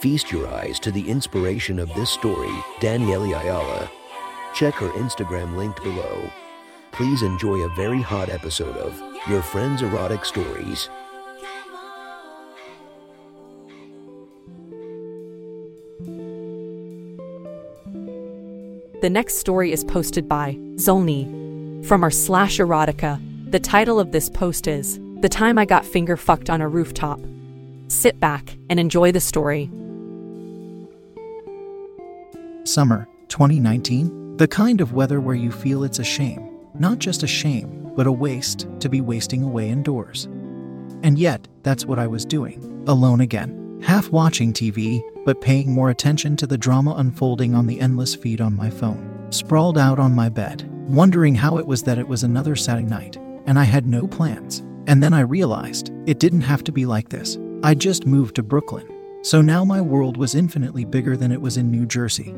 [0.00, 3.90] Feast your eyes to the inspiration of this story, Danielle Ayala.
[4.54, 6.30] Check her Instagram linked below.
[6.92, 8.96] Please enjoy a very hot episode of
[9.28, 10.88] Your Friend's Erotic Stories.
[19.02, 23.20] The next story is posted by Zolny from r slash erotica.
[23.50, 27.18] The title of this post is The Time I Got Finger Fucked on a Rooftop.
[27.88, 29.68] Sit back and enjoy the story.
[32.68, 37.26] Summer 2019, the kind of weather where you feel it's a shame, not just a
[37.26, 40.26] shame, but a waste to be wasting away indoors.
[41.02, 45.88] And yet, that's what I was doing, alone again, half watching TV, but paying more
[45.88, 49.26] attention to the drama unfolding on the endless feed on my phone.
[49.30, 53.16] Sprawled out on my bed, wondering how it was that it was another Saturday night,
[53.46, 54.62] and I had no plans.
[54.86, 57.38] And then I realized it didn't have to be like this.
[57.62, 58.86] I just moved to Brooklyn,
[59.22, 62.34] so now my world was infinitely bigger than it was in New Jersey.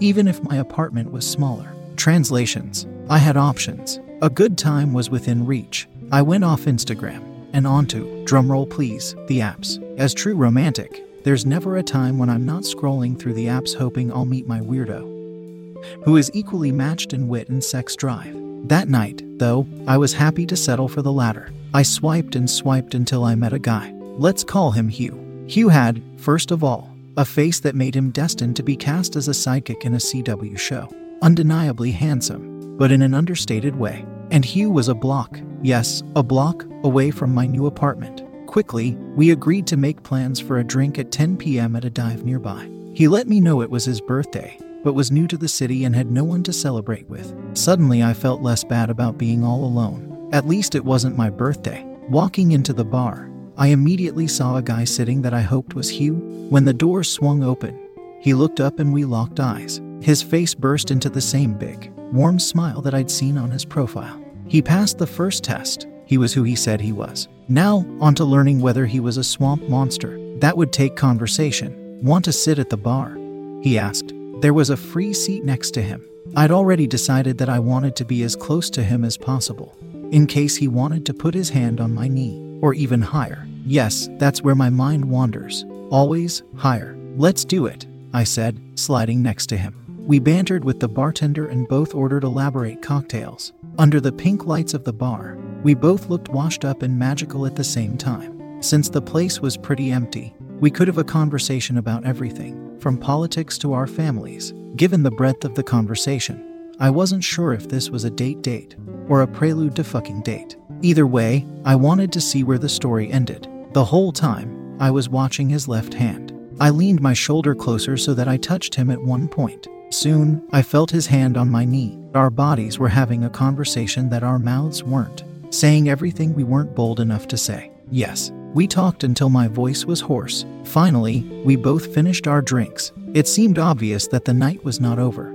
[0.00, 1.72] Even if my apartment was smaller.
[1.96, 4.00] Translations I had options.
[4.22, 5.88] A good time was within reach.
[6.10, 9.82] I went off Instagram and onto, drumroll please, the apps.
[9.98, 14.12] As true romantic, there's never a time when I'm not scrolling through the apps hoping
[14.12, 18.36] I'll meet my weirdo, who is equally matched in wit and sex drive.
[18.68, 21.50] That night, though, I was happy to settle for the latter.
[21.72, 23.92] I swiped and swiped until I met a guy.
[24.18, 25.44] Let's call him Hugh.
[25.46, 29.28] Hugh had, first of all, a face that made him destined to be cast as
[29.28, 30.88] a sidekick in a CW show.
[31.22, 34.04] Undeniably handsome, but in an understated way.
[34.30, 38.22] And Hugh was a block, yes, a block, away from my new apartment.
[38.46, 41.74] Quickly, we agreed to make plans for a drink at 10 p.m.
[41.74, 42.70] at a dive nearby.
[42.94, 45.96] He let me know it was his birthday, but was new to the city and
[45.96, 47.34] had no one to celebrate with.
[47.54, 50.30] Suddenly, I felt less bad about being all alone.
[50.32, 51.84] At least it wasn't my birthday.
[52.08, 56.16] Walking into the bar, I immediately saw a guy sitting that I hoped was Hugh.
[56.50, 57.78] When the door swung open,
[58.20, 59.80] he looked up and we locked eyes.
[60.02, 64.22] His face burst into the same big, warm smile that I'd seen on his profile.
[64.46, 65.86] He passed the first test.
[66.04, 67.28] He was who he said he was.
[67.48, 70.20] Now, on to learning whether he was a swamp monster.
[70.40, 71.98] That would take conversation.
[72.04, 73.16] Want to sit at the bar?
[73.62, 74.12] He asked.
[74.42, 76.06] There was a free seat next to him.
[76.36, 79.74] I'd already decided that I wanted to be as close to him as possible,
[80.10, 83.46] in case he wanted to put his hand on my knee, or even higher.
[83.64, 85.64] Yes, that's where my mind wanders.
[85.90, 86.96] Always higher.
[87.16, 89.74] Let's do it, I said, sliding next to him.
[90.06, 93.52] We bantered with the bartender and both ordered elaborate cocktails.
[93.78, 97.56] Under the pink lights of the bar, we both looked washed up and magical at
[97.56, 98.62] the same time.
[98.62, 103.58] Since the place was pretty empty, we could have a conversation about everything, from politics
[103.58, 104.54] to our families.
[104.76, 108.76] Given the breadth of the conversation, I wasn't sure if this was a date date
[109.08, 110.56] or a prelude to fucking date.
[110.82, 113.48] Either way, I wanted to see where the story ended.
[113.72, 116.34] The whole time, I was watching his left hand.
[116.60, 119.68] I leaned my shoulder closer so that I touched him at one point.
[119.88, 121.98] Soon, I felt his hand on my knee.
[122.14, 127.00] Our bodies were having a conversation that our mouths weren't, saying everything we weren't bold
[127.00, 127.70] enough to say.
[127.90, 130.44] Yes, we talked until my voice was hoarse.
[130.64, 132.92] Finally, we both finished our drinks.
[133.14, 135.32] It seemed obvious that the night was not over,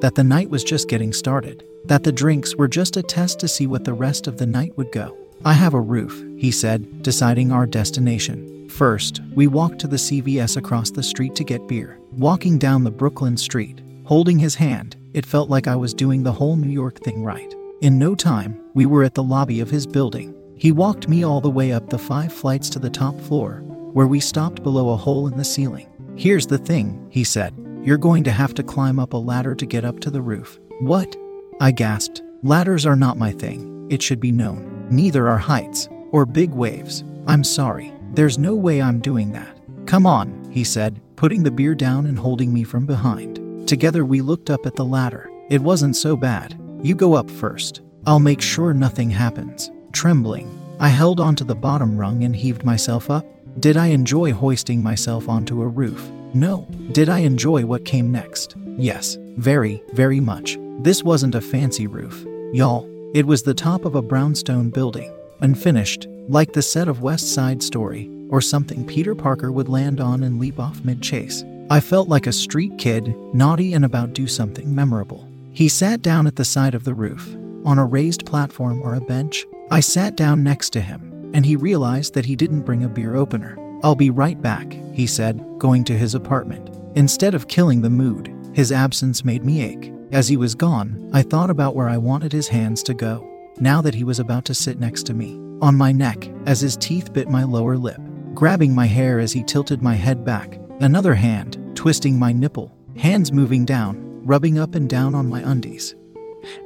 [0.00, 3.48] that the night was just getting started, that the drinks were just a test to
[3.48, 5.16] see what the rest of the night would go.
[5.44, 8.68] I have a roof, he said, deciding our destination.
[8.68, 11.98] First, we walked to the CVS across the street to get beer.
[12.12, 16.32] Walking down the Brooklyn street, holding his hand, it felt like I was doing the
[16.32, 17.54] whole New York thing right.
[17.80, 20.34] In no time, we were at the lobby of his building.
[20.56, 24.06] He walked me all the way up the five flights to the top floor, where
[24.06, 25.88] we stopped below a hole in the ceiling.
[26.16, 27.54] Here's the thing, he said.
[27.86, 30.58] You're going to have to climb up a ladder to get up to the roof.
[30.80, 31.14] What?
[31.60, 32.20] I gasped.
[32.42, 34.88] Ladders are not my thing, it should be known.
[34.90, 37.04] Neither are heights or big waves.
[37.28, 39.56] I'm sorry, there's no way I'm doing that.
[39.86, 43.68] Come on, he said, putting the beer down and holding me from behind.
[43.68, 45.30] Together we looked up at the ladder.
[45.48, 46.60] It wasn't so bad.
[46.82, 47.82] You go up first.
[48.04, 49.70] I'll make sure nothing happens.
[49.92, 50.50] Trembling,
[50.80, 53.24] I held onto the bottom rung and heaved myself up.
[53.60, 56.10] Did I enjoy hoisting myself onto a roof?
[56.36, 56.66] No.
[56.92, 58.56] Did I enjoy what came next?
[58.76, 60.58] Yes, very, very much.
[60.80, 62.26] This wasn't a fancy roof.
[62.52, 65.10] Y'all, it was the top of a brownstone building,
[65.40, 70.24] unfinished, like the set of West Side Story, or something Peter Parker would land on
[70.24, 71.42] and leap off mid chase.
[71.70, 75.26] I felt like a street kid, naughty and about to do something memorable.
[75.52, 77.34] He sat down at the side of the roof,
[77.64, 79.46] on a raised platform or a bench.
[79.70, 83.16] I sat down next to him, and he realized that he didn't bring a beer
[83.16, 83.56] opener.
[83.86, 86.70] I'll be right back, he said, going to his apartment.
[86.96, 89.92] Instead of killing the mood, his absence made me ache.
[90.10, 93.24] As he was gone, I thought about where I wanted his hands to go,
[93.60, 96.76] now that he was about to sit next to me, on my neck, as his
[96.76, 98.00] teeth bit my lower lip,
[98.34, 103.30] grabbing my hair as he tilted my head back, another hand twisting my nipple, hands
[103.30, 105.94] moving down, rubbing up and down on my undies,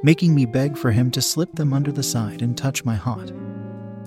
[0.01, 3.31] making me beg for him to slip them under the side and touch my hot,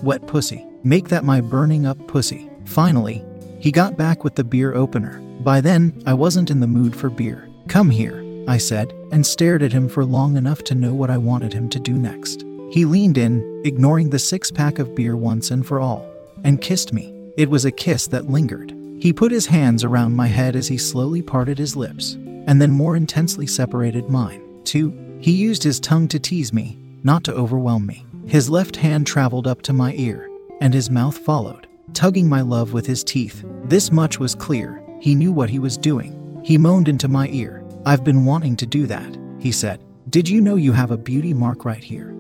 [0.02, 0.66] wet pussy.
[0.82, 2.50] Make that my burning up pussy.
[2.64, 3.24] Finally,
[3.58, 5.20] he got back with the beer opener.
[5.40, 7.48] By then, I wasn't in the mood for beer.
[7.68, 11.18] Come here, I said, and stared at him for long enough to know what I
[11.18, 12.44] wanted him to do next.
[12.70, 16.06] He leaned in, ignoring the six pack of beer once and for all,
[16.42, 17.14] and kissed me.
[17.36, 18.74] It was a kiss that lingered.
[19.00, 22.14] He put his hands around my head as he slowly parted his lips,
[22.46, 24.42] and then more intensely separated mine.
[24.64, 28.04] Two, he used his tongue to tease me, not to overwhelm me.
[28.26, 30.28] His left hand traveled up to my ear,
[30.60, 31.63] and his mouth followed,
[31.94, 33.44] tugging my love with his teeth.
[33.64, 34.82] This much was clear.
[35.00, 36.40] He knew what he was doing.
[36.44, 37.64] He moaned into my ear.
[37.86, 39.82] I've been wanting to do that, he said.
[40.10, 42.14] Did you know you have a beauty mark right here?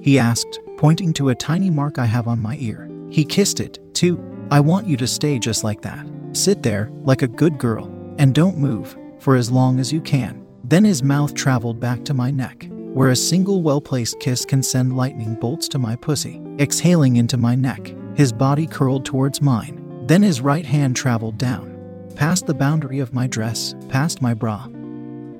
[0.00, 2.88] He asked, pointing to a tiny mark I have on my ear.
[3.10, 4.22] He kissed it, too.
[4.50, 6.06] I want you to stay just like that.
[6.32, 7.86] Sit there, like a good girl,
[8.18, 10.44] and don't move, for as long as you can.
[10.64, 14.62] Then his mouth traveled back to my neck, where a single well placed kiss can
[14.62, 16.40] send lightning bolts to my pussy.
[16.58, 19.80] Exhaling into my neck, his body curled towards mine.
[20.06, 24.66] Then his right hand traveled down, past the boundary of my dress, past my bra,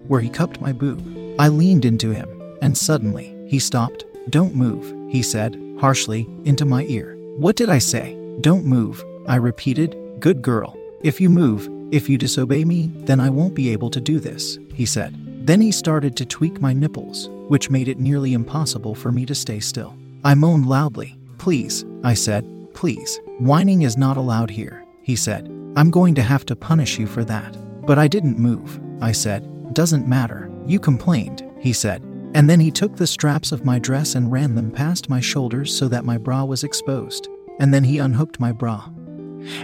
[0.09, 1.03] where he cupped my boob.
[1.39, 2.29] I leaned into him,
[2.63, 4.05] and suddenly, he stopped.
[4.31, 7.17] Don't move, he said, harshly, into my ear.
[7.37, 8.17] What did I say?
[8.41, 9.97] Don't move, I repeated.
[10.21, 10.77] Good girl.
[11.03, 14.59] If you move, if you disobey me, then I won't be able to do this,
[14.73, 15.15] he said.
[15.47, 19.35] Then he started to tweak my nipples, which made it nearly impossible for me to
[19.35, 19.95] stay still.
[20.25, 21.19] I moaned loudly.
[21.37, 22.45] Please, I said,
[22.75, 23.21] please.
[23.39, 25.47] Whining is not allowed here, he said.
[25.77, 27.57] I'm going to have to punish you for that.
[27.87, 29.75] But I didn't move, I said.
[29.75, 30.51] Doesn't matter.
[30.67, 32.03] You complained, he said.
[32.35, 35.77] And then he took the straps of my dress and ran them past my shoulders
[35.77, 37.29] so that my bra was exposed.
[37.61, 38.89] And then he unhooked my bra.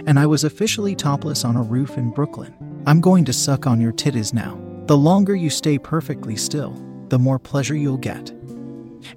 [0.05, 2.53] And I was officially topless on a roof in Brooklyn.
[2.85, 4.59] I'm going to suck on your titties now.
[4.87, 6.73] The longer you stay perfectly still,
[7.09, 8.31] the more pleasure you'll get.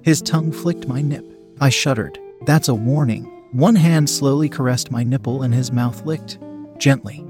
[0.01, 1.25] His tongue flicked my nip.
[1.59, 2.19] I shuddered.
[2.45, 3.34] That's a warning.
[3.55, 6.39] One hand slowly caressed my nipple and his mouth licked,
[6.77, 7.23] gently.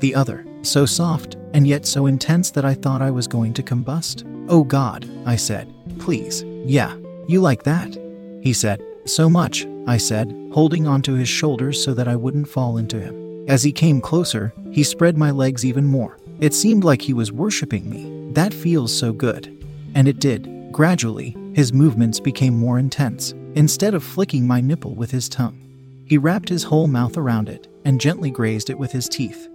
[0.00, 3.62] The other, so soft and yet so intense that I thought I was going to
[3.62, 4.30] combust.
[4.50, 5.72] Oh God, I said.
[5.98, 6.44] Please.
[6.66, 6.94] Yeah.
[7.26, 7.98] You like that?
[8.42, 8.82] He said.
[9.06, 13.48] So much, I said, holding onto his shoulders so that I wouldn't fall into him.
[13.48, 16.18] As he came closer, he spread my legs even more.
[16.38, 18.30] It seemed like he was worshipping me.
[18.34, 19.66] That feels so good.
[19.94, 20.70] And it did.
[20.70, 23.32] Gradually, his movements became more intense.
[23.56, 25.58] Instead of flicking my nipple with his tongue,
[26.04, 29.48] he wrapped his whole mouth around it and gently grazed it with his teeth.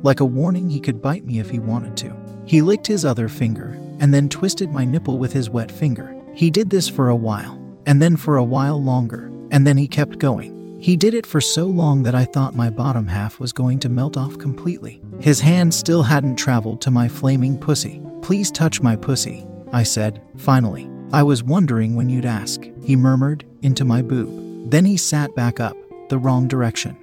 [0.00, 2.16] Like a warning, he could bite me if he wanted to.
[2.46, 6.16] He licked his other finger and then twisted my nipple with his wet finger.
[6.34, 9.86] He did this for a while, and then for a while longer, and then he
[9.86, 10.78] kept going.
[10.80, 13.90] He did it for so long that I thought my bottom half was going to
[13.90, 15.02] melt off completely.
[15.20, 18.00] His hand still hadn't traveled to my flaming pussy.
[18.22, 20.90] Please touch my pussy, I said, finally.
[21.12, 24.70] I was wondering when you'd ask, he murmured, into my boob.
[24.70, 25.76] Then he sat back up,
[26.08, 26.96] the wrong direction,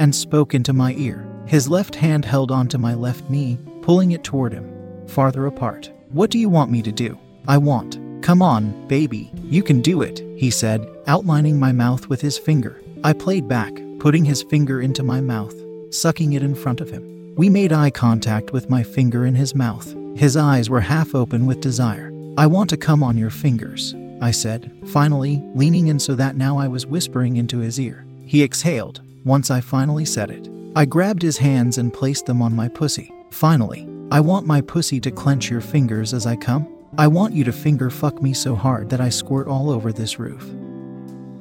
[0.00, 1.26] and spoke into my ear.
[1.46, 5.92] His left hand held onto my left knee, pulling it toward him, farther apart.
[6.10, 7.18] What do you want me to do?
[7.46, 7.98] I want.
[8.22, 12.80] Come on, baby, you can do it, he said, outlining my mouth with his finger.
[13.04, 15.54] I played back, putting his finger into my mouth,
[15.90, 17.34] sucking it in front of him.
[17.36, 19.94] We made eye contact with my finger in his mouth.
[20.16, 22.13] His eyes were half open with desire.
[22.36, 26.58] I want to come on your fingers, I said, finally, leaning in so that now
[26.58, 28.04] I was whispering into his ear.
[28.26, 30.48] He exhaled, once I finally said it.
[30.74, 33.12] I grabbed his hands and placed them on my pussy.
[33.30, 36.66] Finally, I want my pussy to clench your fingers as I come.
[36.98, 40.18] I want you to finger fuck me so hard that I squirt all over this
[40.18, 40.44] roof.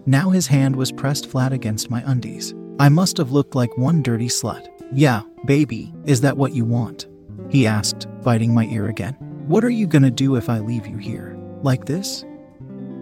[0.05, 2.53] Now his hand was pressed flat against my undies.
[2.77, 4.67] I must have looked like one dirty slut.
[4.91, 7.07] Yeah, baby, is that what you want?
[7.50, 9.17] He asked, biting my ear again.
[9.47, 11.38] What are you gonna do if I leave you here?
[11.63, 12.23] Like this?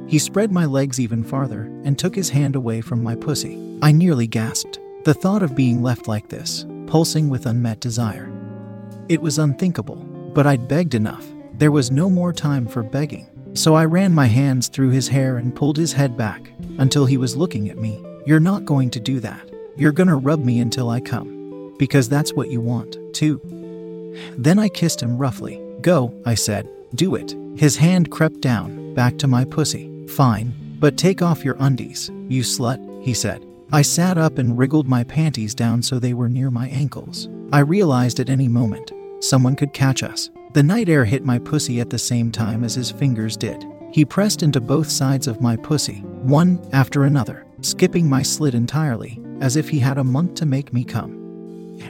[0.08, 3.78] He spread my legs even farther and took his hand away from my pussy.
[3.84, 4.80] I nearly gasped.
[5.04, 8.32] The thought of being left like this, pulsing with unmet desire.
[9.08, 9.98] It was unthinkable,
[10.34, 11.26] but I'd begged enough.
[11.60, 13.28] There was no more time for begging.
[13.54, 17.18] So I ran my hands through his hair and pulled his head back until he
[17.18, 18.04] was looking at me.
[18.26, 19.48] You're not going to do that.
[19.78, 21.40] You're gonna rub me until I come.
[21.78, 23.42] because that's what you want, too.
[24.38, 25.60] Then I kissed him roughly.
[25.82, 26.70] Go, I said.
[26.96, 27.36] Do it.
[27.56, 30.06] His hand crept down, back to my pussy.
[30.08, 33.46] Fine, but take off your undies, you slut, he said.
[33.72, 37.30] I sat up and wriggled my panties down so they were near my ankles.
[37.54, 40.30] I realized at any moment, someone could catch us.
[40.54, 43.66] The night air hit my pussy at the same time as his fingers did.
[43.94, 49.22] He pressed into both sides of my pussy, one after another, skipping my slit entirely,
[49.40, 51.18] as if he had a month to make me come.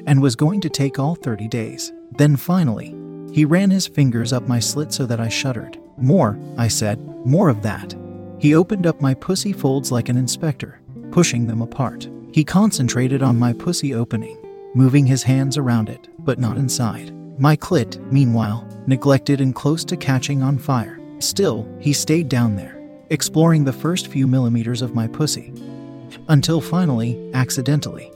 [0.06, 1.92] And was going to take all 30 days.
[2.18, 2.96] Then finally,
[3.32, 5.80] he ran his fingers up my slit so that I shuddered.
[5.98, 7.96] More, I said, more of that.
[8.40, 10.80] He opened up my pussy folds like an inspector,
[11.12, 12.10] pushing them apart.
[12.34, 14.38] He concentrated on my pussy opening,
[14.74, 17.14] moving his hands around it, but not inside.
[17.40, 21.00] My clit, meanwhile, neglected and close to catching on fire.
[21.20, 25.54] Still, he stayed down there, exploring the first few millimeters of my pussy,
[26.30, 28.12] until finally, accidentally,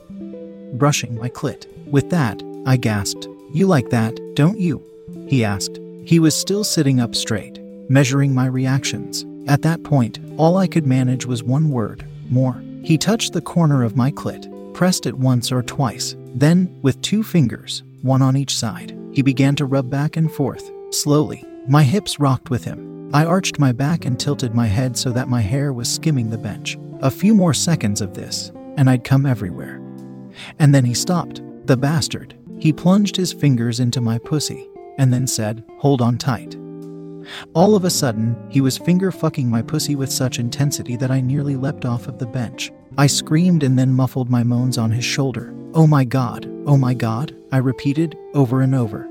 [0.74, 1.66] brushing my clit.
[1.86, 4.82] With that, I gasped, You like that, don't you?
[5.26, 5.80] He asked.
[6.04, 9.24] He was still sitting up straight, measuring my reactions.
[9.48, 12.62] At that point, all I could manage was one word more.
[12.82, 17.22] He touched the corner of my clit, pressed it once or twice, then, with two
[17.22, 21.44] fingers, one on each side, he began to rub back and forth, slowly.
[21.66, 23.10] My hips rocked with him.
[23.14, 26.38] I arched my back and tilted my head so that my hair was skimming the
[26.38, 26.76] bench.
[27.00, 29.80] A few more seconds of this, and I'd come everywhere.
[30.58, 32.36] And then he stopped, the bastard.
[32.58, 36.56] He plunged his fingers into my pussy, and then said, Hold on tight.
[37.54, 41.20] All of a sudden, he was finger fucking my pussy with such intensity that I
[41.20, 42.72] nearly leapt off of the bench.
[42.96, 45.52] I screamed and then muffled my moans on his shoulder.
[45.74, 49.08] Oh my god, oh my god, I repeated over and over.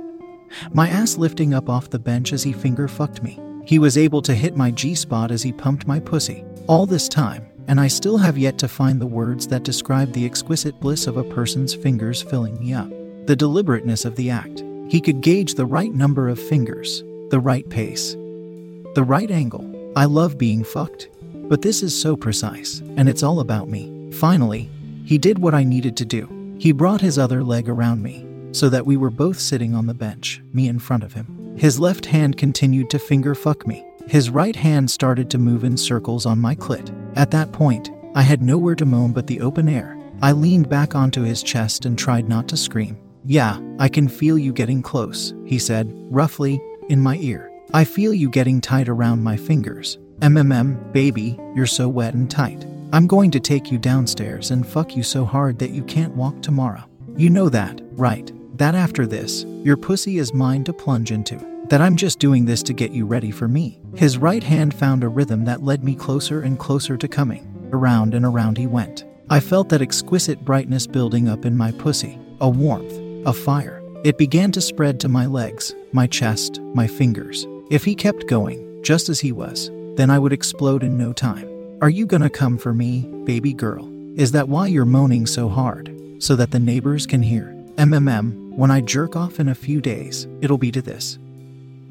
[0.74, 3.40] My ass lifting up off the bench as he finger fucked me.
[3.66, 6.44] He was able to hit my G spot as he pumped my pussy.
[6.68, 10.26] All this time, and I still have yet to find the words that describe the
[10.26, 12.90] exquisite bliss of a person's fingers filling me up.
[13.26, 14.64] The deliberateness of the act.
[14.88, 19.94] He could gauge the right number of fingers, the right pace, the right angle.
[19.96, 24.12] I love being fucked, but this is so precise, and it's all about me.
[24.12, 24.70] Finally,
[25.04, 26.56] he did what I needed to do.
[26.60, 29.94] He brought his other leg around me, so that we were both sitting on the
[29.94, 31.56] bench, me in front of him.
[31.58, 33.86] His left hand continued to finger fuck me.
[34.08, 36.94] His right hand started to move in circles on my clit.
[37.18, 39.98] At that point, I had nowhere to moan but the open air.
[40.22, 42.98] I leaned back onto his chest and tried not to scream.
[43.28, 47.52] Yeah, I can feel you getting close, he said, roughly, in my ear.
[47.74, 49.98] I feel you getting tight around my fingers.
[50.20, 52.68] MMM, baby, you're so wet and tight.
[52.94, 56.40] I'm going to take you downstairs and fuck you so hard that you can't walk
[56.44, 56.84] tomorrow.
[57.18, 58.32] You know that, right?
[58.60, 61.44] That after this, your pussy is mine to plunge into.
[61.70, 63.82] That I'm just doing this to get you ready for me.
[63.96, 67.70] His right hand found a rhythm that led me closer and closer to coming.
[67.74, 69.04] Around and around he went.
[69.32, 73.82] I felt that exquisite brightness building up in my pussy, a warmth, a fire.
[74.04, 77.48] It began to spread to my legs, my chest, my fingers.
[77.72, 81.50] If he kept going, just as he was, then I would explode in no time.
[81.82, 83.90] Are you gonna come for me, baby girl?
[84.16, 85.92] Is that why you're moaning so hard?
[86.20, 87.56] So that the neighbors can hear?
[87.78, 91.18] MMM, when I jerk off in a few days, it'll be to this.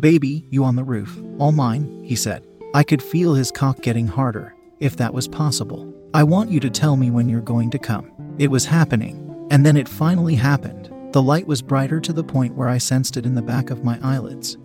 [0.01, 2.43] Baby, you on the roof, all mine, he said.
[2.73, 5.93] I could feel his cock getting harder, if that was possible.
[6.15, 8.11] I want you to tell me when you're going to come.
[8.39, 10.94] It was happening, and then it finally happened.
[11.15, 13.85] The light was brighter to the point where I sensed it in the back of
[13.85, 14.59] my eyelids.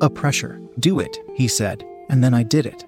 [0.00, 0.60] A pressure.
[0.78, 2.84] Do it, he said, and then I did it.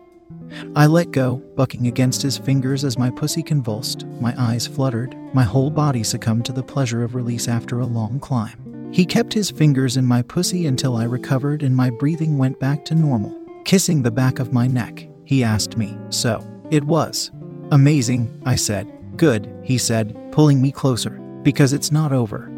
[0.76, 5.42] I let go, bucking against his fingers as my pussy convulsed, my eyes fluttered, my
[5.42, 8.92] whole body succumbed to the pleasure of release after a long climb.
[8.92, 12.84] He kept his fingers in my pussy until I recovered and my breathing went back
[12.84, 13.36] to normal.
[13.64, 17.32] Kissing the back of my neck, he asked me, So, it was.
[17.72, 18.88] Amazing, I said.
[19.16, 22.53] Good, he said, pulling me closer, because it's not over.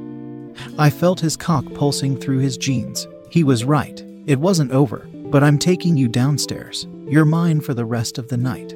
[0.79, 3.07] I felt his cock pulsing through his jeans.
[3.31, 4.05] He was right.
[4.27, 6.87] It wasn't over, but I'm taking you downstairs.
[7.09, 8.75] You're mine for the rest of the night.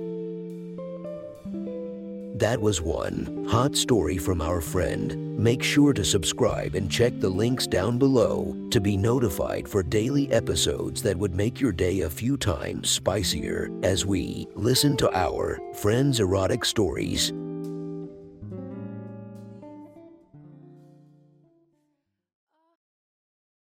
[2.40, 5.38] That was one hot story from our friend.
[5.38, 10.32] Make sure to subscribe and check the links down below to be notified for daily
[10.32, 15.60] episodes that would make your day a few times spicier as we listen to our
[15.74, 17.32] friends' erotic stories.